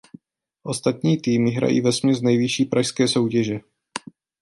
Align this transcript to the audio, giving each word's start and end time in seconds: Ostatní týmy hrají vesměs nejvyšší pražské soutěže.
Ostatní 0.63 1.17
týmy 1.21 1.51
hrají 1.51 1.81
vesměs 1.81 2.21
nejvyšší 2.21 2.65
pražské 2.65 3.07
soutěže. 3.07 3.59